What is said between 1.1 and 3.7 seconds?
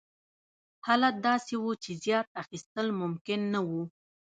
داسې و چې زیات اخیستل ممکن نه